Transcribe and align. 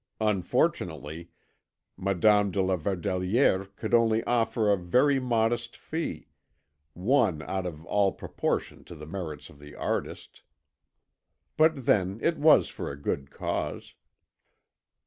Unfortunately 0.19 1.29
Madame 1.95 2.49
de 2.49 2.59
la 2.63 2.75
Verdelière 2.75 3.67
could 3.75 3.93
only 3.93 4.23
offer 4.23 4.71
a 4.71 4.75
very 4.75 5.19
modest 5.19 5.77
fee, 5.77 6.27
one 6.93 7.43
out 7.43 7.67
of 7.67 7.85
all 7.85 8.11
proportion 8.11 8.83
to 8.83 8.95
the 8.95 9.05
merits 9.05 9.47
of 9.51 9.59
the 9.59 9.75
artiste, 9.75 10.41
but 11.55 11.85
then 11.85 12.19
it 12.23 12.39
was 12.39 12.67
for 12.67 12.89
a 12.89 12.99
good 12.99 13.29
cause. 13.29 13.93